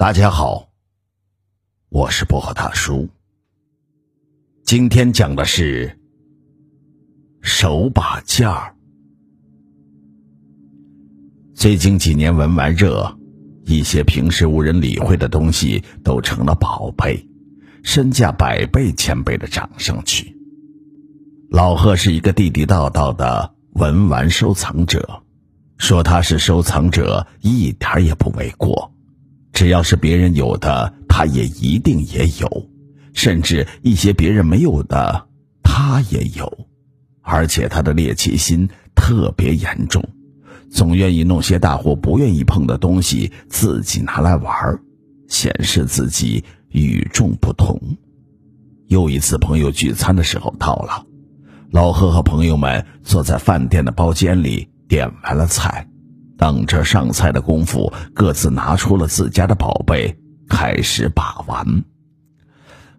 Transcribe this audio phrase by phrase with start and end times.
[0.00, 0.70] 大家好，
[1.90, 3.06] 我是薄荷大叔。
[4.64, 6.00] 今天讲的是
[7.42, 8.74] 手把件儿。
[11.54, 13.14] 最近几年文玩热，
[13.66, 17.28] 一些平时无人理会的东西都成了宝贝，
[17.82, 20.34] 身价百倍千倍的涨上去。
[21.50, 25.22] 老贺是一个地地道道的文玩收藏者，
[25.76, 28.94] 说他是收藏者一点也不为过。
[29.52, 32.70] 只要是别人有的，他也一定也有，
[33.12, 35.26] 甚至一些别人没有的，
[35.62, 36.66] 他也有。
[37.22, 40.02] 而且他的猎奇心特别严重，
[40.70, 44.80] 总愿意弄些大伙不愿意碰的东西自己拿来玩儿，
[45.28, 47.78] 显示自己与众不同。
[48.88, 51.06] 又一次朋友聚餐的时候到了。
[51.70, 55.86] 老贺和朋友们坐在饭店的包间里，点完了菜，
[56.40, 60.16] 等着上菜的功夫，各自拿出了自家的宝贝，
[60.48, 61.84] 开始把玩。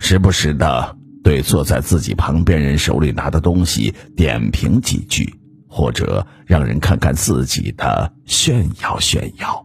[0.00, 5.32] 时不时的对坐在自己旁边人手里拿的东西点评几句，
[5.68, 9.64] 或者让人看看自己的炫耀炫耀。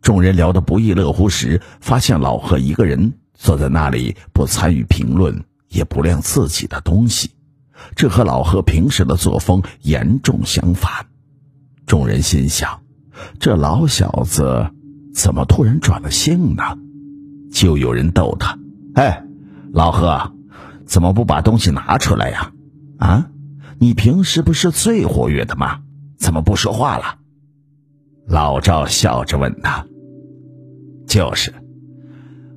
[0.00, 7.30] 众人聊得不亦乐乎时，发现老贺一个人坐在那里，不参与评论，也不亮自己的东西。
[7.94, 10.90] 这和老贺平时的作风严重相反，
[11.86, 12.80] 众人心想：
[13.38, 14.70] 这老小子
[15.14, 16.62] 怎么突然转了性呢？
[17.52, 18.58] 就有人逗他
[18.94, 19.24] ：“哎，
[19.72, 20.32] 老贺，
[20.84, 22.52] 怎么不把东西拿出来呀？
[22.98, 23.30] 啊，
[23.78, 25.80] 你平时不是最活跃的吗？
[26.18, 27.18] 怎么不说话了？”
[28.26, 29.86] 老赵笑着问他
[31.06, 31.54] ：“就是，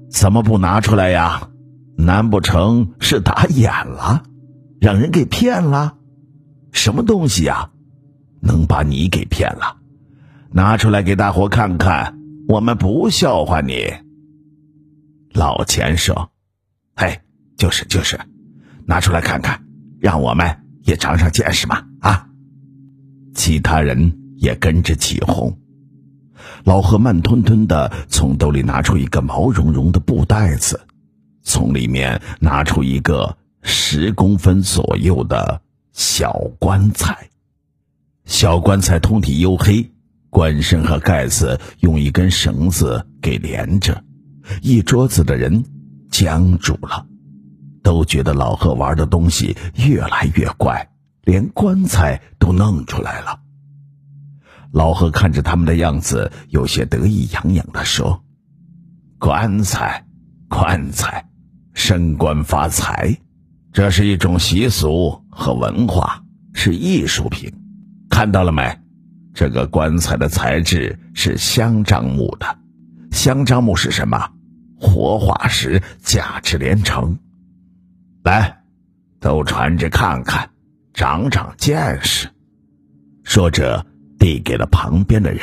[0.09, 1.49] 怎么不拿出来呀？
[1.97, 4.23] 难不成是打眼了？”
[4.80, 5.95] 让人给骗了，
[6.71, 7.69] 什么东西呀？
[8.41, 9.75] 能把你给骗了？
[10.52, 13.94] 拿出来给大伙看看，我们不笑话你。
[15.33, 16.31] 老钱说
[16.95, 17.22] ：“嘿，
[17.58, 18.19] 就是就是，
[18.86, 19.64] 拿出来看看，
[20.00, 22.27] 让我们也长长见识嘛！”啊，
[23.36, 25.58] 其他人也跟着起哄。
[26.64, 30.81] 老贺慢吞吞的从兜里拿出一个毛茸茸的布袋子，
[31.43, 33.37] 从里面拿出一个。
[33.61, 35.61] 十公分左右的
[35.92, 37.30] 小棺材，
[38.23, 39.92] 小棺材通体黝黑，
[40.30, 44.04] 棺身和盖子用一根绳子给连着。
[44.62, 45.64] 一桌子的人
[46.10, 47.06] 僵住了，
[47.84, 50.90] 都觉得老贺玩的东西越来越怪，
[51.23, 53.40] 连棺材都弄出来了。
[54.72, 58.23] 老贺看着他们的样子，有些得意洋洋的说
[59.20, 60.06] ：“棺材，
[60.48, 61.28] 棺材，
[61.73, 63.17] 升官发财。”
[63.72, 66.23] 这是一种习俗和文化，
[66.54, 67.54] 是艺术品。
[68.10, 68.79] 看到了没？
[69.34, 72.58] 这个棺材的材质是香樟木的。
[73.12, 74.30] 香樟木是什么？
[74.80, 77.17] 活化石，价值连城。
[78.23, 78.62] 来，
[79.20, 80.50] 都传着看看，
[80.94, 82.30] 长长见识。
[83.23, 83.86] 说着，
[84.17, 85.42] 递给了旁边的人。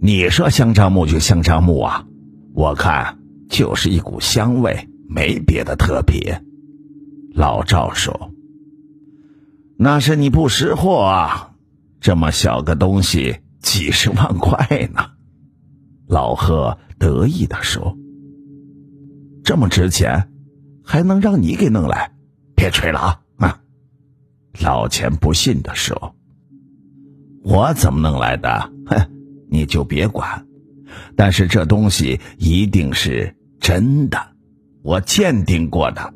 [0.00, 2.06] 你说香樟木就香樟木啊？
[2.54, 4.88] 我看就是一股香味。
[5.06, 6.42] 没别的特别，
[7.34, 8.32] 老赵说
[9.78, 11.53] ：“那是你不识货啊！
[12.04, 15.12] 这么小个东西，几十万块呢。”
[16.06, 17.96] 老贺得意的说
[19.42, 20.30] ：“这么值钱，
[20.84, 22.12] 还能让你给弄来？
[22.54, 23.62] 别吹了啊！”啊，
[24.60, 26.14] 老钱不信的说
[27.42, 28.70] ：“我怎么弄来的？
[28.84, 29.10] 哼，
[29.48, 30.46] 你就别管。
[31.16, 34.18] 但是这东西一定是真的。”
[34.84, 36.12] 我鉴定过的，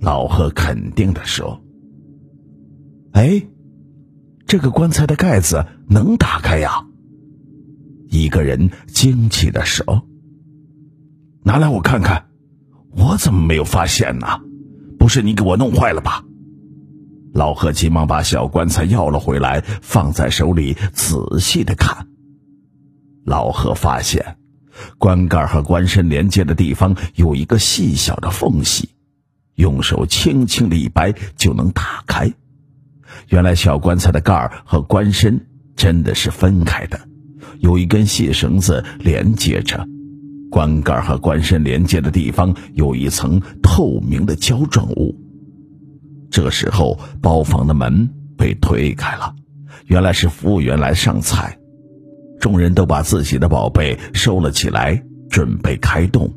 [0.00, 1.62] 老贺肯定的说
[3.14, 3.40] ：“哎，
[4.46, 6.86] 这个棺材的盖子能打开呀？”
[8.08, 10.06] 一个人惊奇的说
[11.44, 12.26] ：“拿来我看看，
[12.90, 14.40] 我怎么没有发现呢？
[14.98, 16.24] 不是你给我弄坏了吧？”
[17.34, 22.06] 老贺急忙把小棺材要了回来，放在手里仔细的看。
[23.24, 24.36] 老贺发现。
[24.98, 28.90] 棺盖和棺身连接的地方有一个细小的缝隙，
[29.54, 32.30] 用手轻轻的一掰就能打开。
[33.28, 35.40] 原来小棺材的盖儿和棺身
[35.74, 36.98] 真的是分开的，
[37.60, 39.86] 有一根细绳子连接着。
[40.50, 45.14] 棺盖和棺身连接的地方有一层透明的胶状物。
[46.30, 48.08] 这时候，包房的门
[48.38, 49.34] 被推开了，
[49.86, 51.58] 原来是服务员来上菜。
[52.40, 56.32] 众人都把自己的宝贝收了起来，准备开动。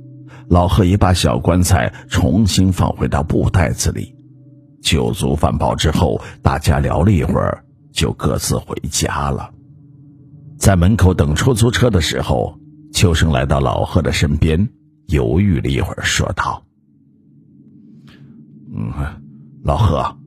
[0.50, 4.16] 老贺也把小棺材重新放回到布袋子里。
[4.82, 9.52] 酒足饭饱之后，大家聊了一会儿，就各自回家了。
[10.58, 12.60] 在门口等出租车的时候，
[12.92, 14.70] 秋生来到老贺的身边，
[15.08, 16.64] 犹豫了一会儿，说道
[18.74, 18.94] ：“嗯，
[19.64, 20.18] 老贺，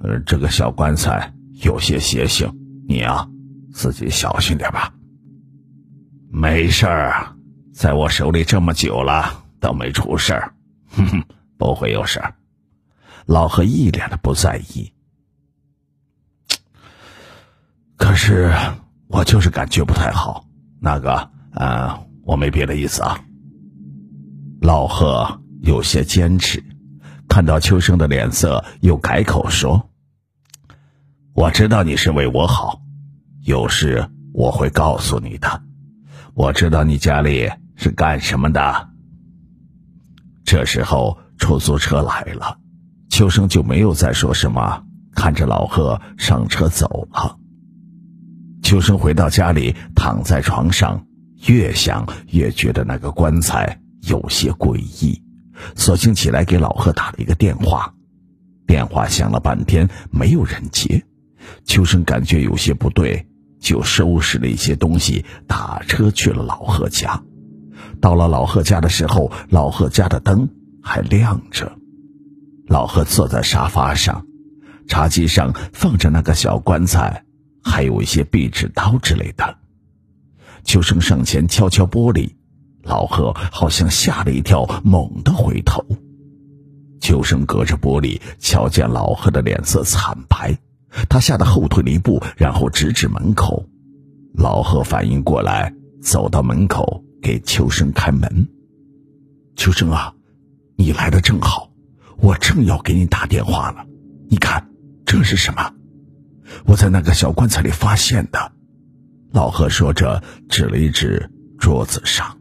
[0.00, 1.32] 呃，这个小棺材
[1.62, 2.52] 有些邪性，
[2.88, 3.28] 你啊，
[3.72, 4.92] 自己小心点吧。”
[6.30, 7.34] 没事儿，
[7.74, 10.54] 在我手里这么久了，都没出事儿，
[10.96, 11.24] 哼哼，
[11.58, 12.34] 不会有事儿。
[13.26, 14.92] 老贺一脸的不在意。
[17.96, 18.52] 可是
[19.08, 20.44] 我就是感觉不太好。
[20.80, 23.24] 那个，呃，我没别的意思啊。
[24.60, 26.64] 老贺有些坚持，
[27.28, 29.88] 看到秋生的脸色，又改口说
[31.34, 32.80] ：“我知道你是为我好，
[33.42, 35.62] 有事我会告诉你的。
[36.34, 38.88] 我知道你家里是干什么的。”
[40.44, 42.58] 这时候出租车来了，
[43.22, 44.82] 秋生就没有再说什么，
[45.14, 47.36] 看着老贺上车走了。
[48.64, 51.06] 秋生回到家里，躺在床上，
[51.46, 55.22] 越想越觉得那个棺材有些诡异，
[55.76, 57.94] 索性起来给老贺打了一个电话。
[58.66, 61.04] 电话响了半天，没有人接。
[61.64, 63.24] 秋生感觉有些不对，
[63.60, 67.22] 就收拾了一些东西，打车去了老贺家。
[68.00, 70.48] 到了老贺家的时候，老贺家的灯
[70.82, 71.78] 还亮着。
[72.66, 74.26] 老贺坐在沙发上，
[74.88, 77.24] 茶几上放着那个小棺材。
[77.64, 79.56] 还有一些壁纸刀之类的。
[80.64, 82.28] 秋生上前敲敲玻璃，
[82.82, 85.84] 老贺好像吓了一跳，猛地回头。
[87.00, 90.58] 秋生隔着玻璃瞧见老贺的脸色惨白，
[91.08, 93.64] 他吓得后退了一步，然后直指门口。
[94.34, 95.72] 老贺反应过来，
[96.02, 98.48] 走到门口给秋生开门。
[99.54, 100.12] 秋生啊，
[100.76, 101.70] 你来的正好，
[102.22, 103.84] 我正要给你打电话呢。
[104.30, 104.70] 你看，
[105.04, 105.74] 这是什么？
[106.64, 108.52] 我在那个小棺材里发现的，
[109.32, 111.28] 老贺说着，指了一指
[111.58, 112.38] 桌子上。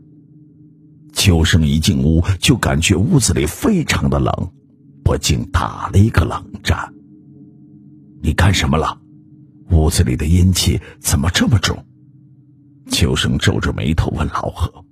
[1.13, 4.54] 秋生一进屋，就感觉屋子里非常的冷，
[5.04, 6.94] 不禁打了一个冷战。
[8.22, 9.01] 你干什么了？
[9.72, 11.83] 屋子里的阴气怎么这么重？
[12.92, 14.86] 秋生皱着眉头问老贺：“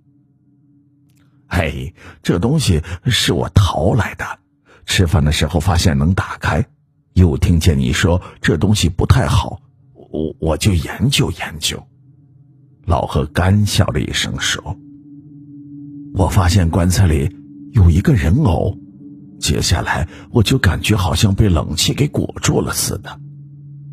[1.48, 1.94] 嘿，
[2.24, 4.26] 这东西是我淘来的，
[4.90, 6.66] 吃饭的时候发现能打开。”
[7.14, 9.60] 又听见你说这东西不太好，
[10.12, 11.82] 我我就研究研究。
[12.86, 14.78] 老贺干笑了一声说
[16.16, 17.30] ：“我发现棺材里
[17.74, 18.78] 有一个人偶，
[19.40, 23.20] 接下来我就感觉好像被冷气给裹住了似的，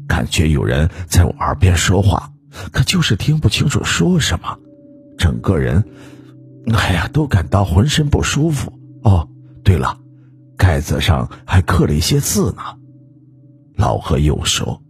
[0.07, 2.33] 感觉有人在我耳边说话，
[2.71, 4.59] 可就是听不清楚说什么，
[5.19, 5.85] 整个人，
[6.73, 8.73] 哎呀，都感到浑身不舒服。
[9.03, 9.29] 哦，
[9.65, 9.99] 对了，
[10.57, 12.63] 盖子上还刻了一些字呢。”
[13.77, 14.83] 老何又说：“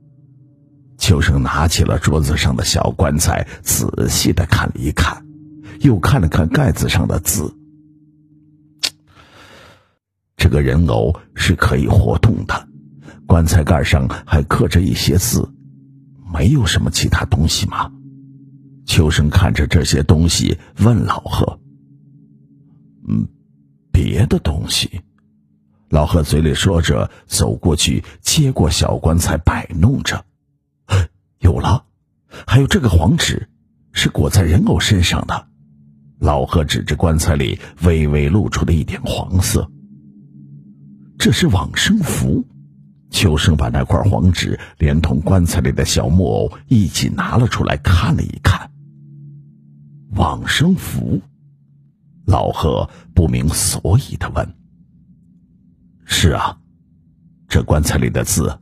[0.97, 5.27] 秋生拿起了桌子上的小棺材，仔细的看了一看，
[5.81, 7.53] 又看了看盖子上的字。
[10.37, 12.69] 这个人偶是可以活动的，
[13.27, 15.51] 棺材盖上还刻着一些字，
[16.33, 17.91] 没有什么其他东西吗？”
[18.87, 21.59] 秋生看着这些东西，问老何
[23.09, 23.27] ：“嗯，
[23.91, 25.01] 别的东西？”
[25.89, 30.25] 老贺嘴里说着，走过去接过小棺材，摆弄着。
[31.39, 31.85] 有了，
[32.47, 33.49] 还有这个黄纸，
[33.93, 35.47] 是裹在人偶身上的。
[36.19, 39.71] 老贺指着棺材里微微露出的一点黄色，
[41.19, 42.45] 这是往生符。
[43.11, 48.71] 秋生把那块黄纸连同棺材里的小木偶一起拿了出来，看了一看。
[50.17, 51.21] 往生符。
[52.27, 54.55] 老贺不明所以的问。
[56.07, 56.57] 是啊，
[57.49, 58.59] 这棺材里的字，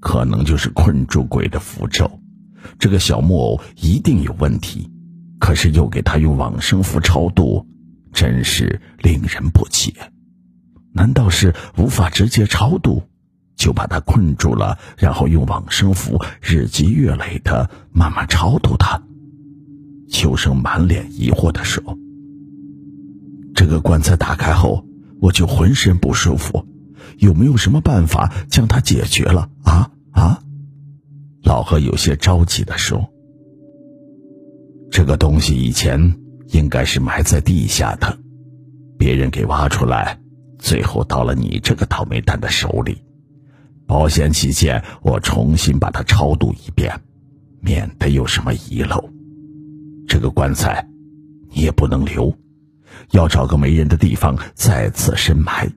[0.00, 2.08] 可能就是困住鬼的符咒。
[2.78, 4.90] 这个小木偶一定有问题，
[5.38, 7.66] 可是又给他用往生符超度，
[8.12, 9.92] 真是令人不解。
[10.92, 13.02] 难道是无法直接超度，
[13.56, 19.02] 就把他困住了，然后用往生符日积月累的慢慢超度他？
[20.08, 21.82] 秋生满脸疑惑的说
[23.54, 24.86] ：“这个棺材打开后，
[25.20, 26.64] 我就浑身不舒服。”
[27.18, 30.42] 有没有什么办法将它解决了啊啊？
[31.42, 33.08] 老何有些着急的说
[34.90, 36.16] ：“这个东西以前
[36.48, 38.18] 应该是埋在地下的，
[38.98, 40.18] 别人给挖出来，
[40.58, 42.98] 最后到了你这个倒霉蛋的手里。
[43.86, 47.00] 保险起见，我重新把它超度一遍，
[47.60, 49.08] 免得有什么遗漏。
[50.08, 50.88] 这个棺材
[51.50, 52.34] 你也不能留，
[53.12, 55.70] 要找个没人的地方再次深埋。”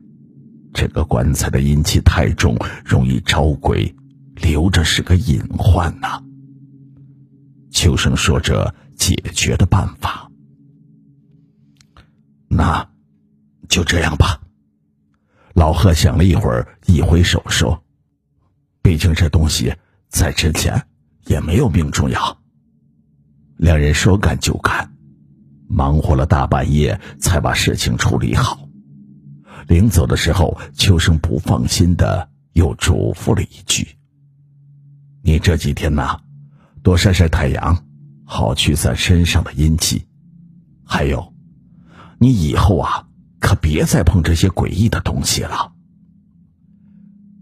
[0.79, 2.55] 这个棺材的阴气太重，
[2.86, 3.93] 容易招鬼，
[4.36, 6.24] 留着是个隐患呐。
[7.69, 10.31] 秋生说着解决的办法。
[12.48, 12.89] 那
[13.67, 14.39] 就这样吧。
[15.53, 17.83] 老贺想了一会儿，一挥手说
[18.81, 19.75] ：“毕竟这东西
[20.07, 20.81] 在之前
[21.25, 22.38] 也没有命重要。”
[23.59, 24.89] 两人说干就干，
[25.67, 28.69] 忙活了大半夜才把事情处理好。
[29.68, 33.88] 临走的时候，秋生不放心的又嘱咐了一句
[35.24, 36.20] ：“你这几天呐，
[36.82, 37.86] 多晒晒太阳，
[38.25, 40.06] 好驱散身上的阴气。
[40.86, 41.34] 还有，
[42.20, 43.06] 你以后啊。”
[43.42, 45.72] 可别再碰这些诡异的东西了。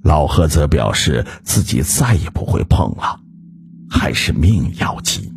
[0.03, 3.19] 老贺则表示自己再也不会碰了，
[3.89, 5.33] 还是命要紧。